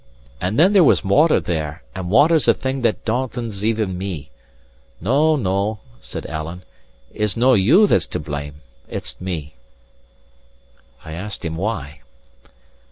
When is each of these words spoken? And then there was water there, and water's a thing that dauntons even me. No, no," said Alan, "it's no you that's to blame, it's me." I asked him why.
And 0.41 0.57
then 0.57 0.73
there 0.73 0.83
was 0.83 1.03
water 1.05 1.39
there, 1.39 1.83
and 1.93 2.09
water's 2.09 2.47
a 2.47 2.55
thing 2.55 2.81
that 2.81 3.05
dauntons 3.05 3.63
even 3.63 3.99
me. 3.99 4.31
No, 4.99 5.35
no," 5.35 5.79
said 5.99 6.25
Alan, 6.25 6.63
"it's 7.13 7.37
no 7.37 7.53
you 7.53 7.85
that's 7.85 8.07
to 8.07 8.19
blame, 8.19 8.61
it's 8.89 9.21
me." 9.21 9.53
I 11.05 11.11
asked 11.13 11.45
him 11.45 11.55
why. 11.55 12.01